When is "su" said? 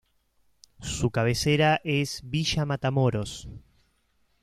0.81-1.11